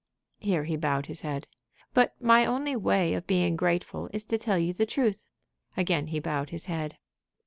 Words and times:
Here 0.39 0.63
he 0.63 0.77
bowed 0.77 1.05
his 1.05 1.21
head. 1.21 1.47
"But 1.93 2.19
my 2.19 2.43
only 2.43 2.75
way 2.75 3.13
of 3.13 3.27
being 3.27 3.55
grateful 3.55 4.09
is 4.11 4.23
to 4.23 4.39
tell 4.39 4.57
you 4.57 4.73
the 4.73 4.87
truth." 4.87 5.27
Again 5.77 6.07
he 6.07 6.17
bowed 6.19 6.49
his 6.49 6.65
head. 6.65 6.97